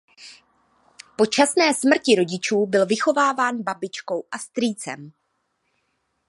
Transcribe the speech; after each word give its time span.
Po 1.15 1.25
časné 1.25 1.73
smrti 1.73 2.15
rodičů 2.15 2.65
byl 2.65 2.85
vychováván 2.85 3.63
babičkou 3.63 4.23
a 4.31 4.37
strýcem. 4.39 5.11